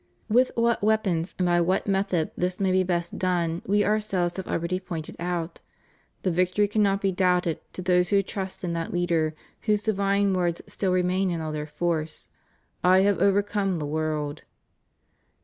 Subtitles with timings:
[0.29, 4.47] With what weapons and by what method this may best be done We Ourselves have
[4.47, 5.61] already pointed out:
[6.23, 10.59] the victory cannot be doubtful to those who trust in that leader whose divine words
[10.65, 14.41] still remain in all their force:/ have overcome the world.